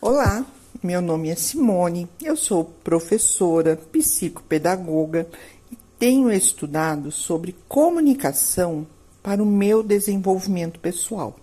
Olá, 0.00 0.46
meu 0.82 1.00
nome 1.00 1.30
é 1.30 1.34
Simone, 1.34 2.08
eu 2.22 2.36
sou 2.36 2.64
professora, 2.64 3.76
psicopedagoga 3.90 5.26
e 5.72 5.76
tenho 5.98 6.30
estudado 6.32 7.10
sobre 7.10 7.56
comunicação 7.66 8.86
para 9.22 9.42
o 9.42 9.46
meu 9.46 9.82
desenvolvimento 9.82 10.78
pessoal. 10.78 11.36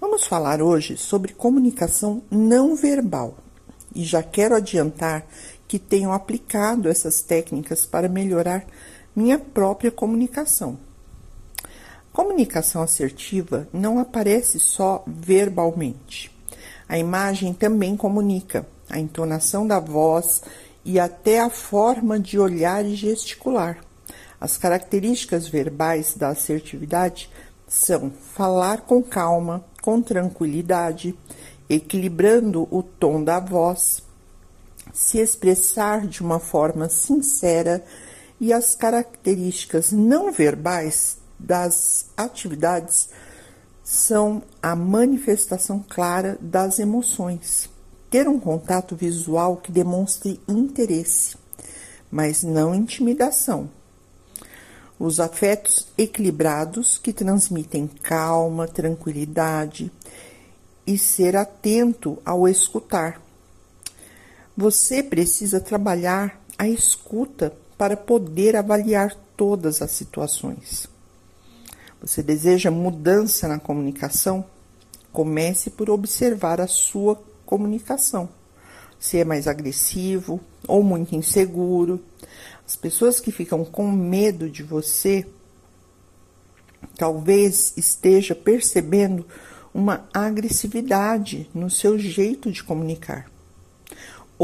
Vamos 0.00 0.26
falar 0.26 0.60
hoje 0.60 0.96
sobre 0.96 1.32
comunicação 1.32 2.22
não 2.30 2.74
verbal 2.74 3.36
e 3.94 4.02
já 4.04 4.22
quero 4.22 4.56
adiantar 4.56 5.24
que 5.72 5.78
tenho 5.78 6.12
aplicado 6.12 6.86
essas 6.86 7.22
técnicas 7.22 7.86
para 7.86 8.06
melhorar 8.06 8.66
minha 9.16 9.38
própria 9.38 9.90
comunicação. 9.90 10.78
Comunicação 12.12 12.82
assertiva 12.82 13.66
não 13.72 13.98
aparece 13.98 14.60
só 14.60 15.02
verbalmente. 15.06 16.30
A 16.86 16.98
imagem 16.98 17.54
também 17.54 17.96
comunica, 17.96 18.66
a 18.86 18.98
entonação 18.98 19.66
da 19.66 19.80
voz 19.80 20.42
e 20.84 21.00
até 21.00 21.40
a 21.40 21.48
forma 21.48 22.20
de 22.20 22.38
olhar 22.38 22.84
e 22.84 22.94
gesticular. 22.94 23.78
As 24.38 24.58
características 24.58 25.48
verbais 25.48 26.14
da 26.14 26.28
assertividade 26.28 27.30
são 27.66 28.10
falar 28.34 28.82
com 28.82 29.02
calma, 29.02 29.64
com 29.80 30.02
tranquilidade, 30.02 31.18
equilibrando 31.66 32.68
o 32.70 32.82
tom 32.82 33.24
da 33.24 33.40
voz, 33.40 34.02
se 34.92 35.18
expressar 35.18 36.06
de 36.06 36.20
uma 36.20 36.38
forma 36.38 36.88
sincera 36.88 37.84
e 38.40 38.52
as 38.52 38.74
características 38.74 39.92
não 39.92 40.32
verbais 40.32 41.16
das 41.38 42.06
atividades 42.16 43.08
são 43.82 44.42
a 44.62 44.76
manifestação 44.76 45.84
clara 45.88 46.38
das 46.40 46.78
emoções. 46.78 47.68
Ter 48.10 48.28
um 48.28 48.38
contato 48.38 48.94
visual 48.94 49.56
que 49.56 49.72
demonstre 49.72 50.40
interesse, 50.46 51.36
mas 52.10 52.42
não 52.42 52.74
intimidação. 52.74 53.70
Os 54.98 55.18
afetos 55.18 55.88
equilibrados 55.98 56.98
que 56.98 57.12
transmitem 57.12 57.88
calma, 57.88 58.68
tranquilidade 58.68 59.90
e 60.86 60.96
ser 60.98 61.36
atento 61.36 62.18
ao 62.24 62.46
escutar. 62.46 63.20
Você 64.56 65.02
precisa 65.02 65.60
trabalhar 65.60 66.40
a 66.58 66.68
escuta 66.68 67.54
para 67.78 67.96
poder 67.96 68.54
avaliar 68.54 69.14
todas 69.36 69.80
as 69.80 69.90
situações. 69.92 70.86
Você 72.00 72.22
deseja 72.22 72.70
mudança 72.70 73.48
na 73.48 73.58
comunicação? 73.58 74.44
Comece 75.12 75.70
por 75.70 75.88
observar 75.88 76.60
a 76.60 76.66
sua 76.66 77.20
comunicação. 77.46 78.28
Se 79.00 79.18
é 79.18 79.24
mais 79.24 79.48
agressivo 79.48 80.40
ou 80.68 80.82
muito 80.82 81.14
inseguro. 81.14 82.02
As 82.66 82.76
pessoas 82.76 83.20
que 83.20 83.32
ficam 83.32 83.64
com 83.64 83.90
medo 83.90 84.50
de 84.50 84.62
você 84.62 85.26
talvez 86.96 87.72
esteja 87.76 88.34
percebendo 88.34 89.26
uma 89.72 90.06
agressividade 90.12 91.48
no 91.54 91.70
seu 91.70 91.98
jeito 91.98 92.50
de 92.52 92.62
comunicar. 92.62 93.31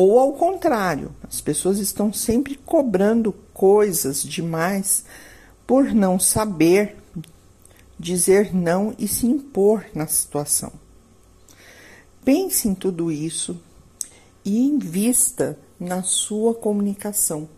Ou 0.00 0.16
ao 0.20 0.32
contrário, 0.34 1.12
as 1.28 1.41
pessoas 1.41 1.80
estão 1.80 2.12
sempre 2.12 2.54
cobrando 2.54 3.32
coisas 3.52 4.22
demais 4.22 5.05
por 5.66 5.92
não 5.92 6.20
saber 6.20 6.96
dizer 7.98 8.55
não 8.55 8.94
e 8.96 9.08
se 9.08 9.27
impor 9.27 9.84
na 9.92 10.06
situação. 10.06 10.70
Pense 12.24 12.68
em 12.68 12.77
tudo 12.77 13.11
isso 13.11 13.61
e 14.45 14.61
invista 14.68 15.58
na 15.80 16.05
sua 16.05 16.55
comunicação. 16.55 17.48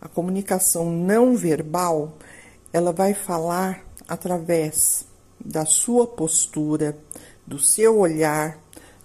A 0.00 0.08
comunicação 0.08 0.90
não 0.90 1.36
verbal, 1.36 2.18
ela 2.72 2.92
vai 2.92 3.14
falar 3.14 3.86
através 4.08 5.06
da 5.38 5.64
sua 5.64 6.08
postura, 6.08 6.98
do 7.46 7.60
seu 7.60 8.00
olhar, 8.00 8.61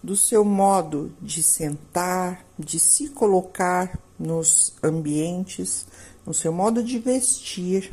do 0.08 0.16
seu 0.16 0.46
modo 0.46 1.12
de 1.22 1.44
sentar, 1.44 2.46
de 2.58 2.80
se 2.80 3.10
colocar 3.10 4.00
nos 4.18 4.72
ambientes, 4.82 5.86
no 6.26 6.34
seu 6.34 6.54
modo 6.54 6.82
de 6.82 6.98
vestir, 6.98 7.92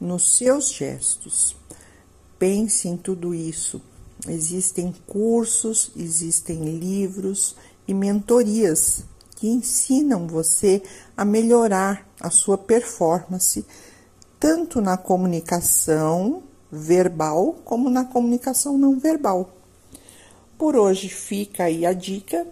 nos 0.00 0.36
seus 0.36 0.72
gestos. 0.72 1.54
Pense 2.40 2.88
em 2.88 2.96
tudo 2.96 3.32
isso. 3.32 3.80
Existem 4.26 4.92
cursos, 5.06 5.92
existem 5.94 6.76
livros 6.76 7.54
e 7.86 7.94
mentorias 7.94 9.04
que 9.36 9.46
ensinam 9.46 10.26
você 10.26 10.82
a 11.16 11.24
melhorar 11.24 12.04
a 12.20 12.30
sua 12.30 12.58
performance, 12.58 13.64
tanto 14.40 14.80
na 14.80 14.96
comunicação 14.96 16.42
verbal 16.68 17.54
como 17.64 17.88
na 17.88 18.04
comunicação 18.04 18.76
não 18.76 18.98
verbal. 18.98 19.55
Por 20.58 20.74
hoje 20.74 21.08
fica 21.08 21.64
aí 21.64 21.84
a 21.84 21.92
dica 21.92 22.46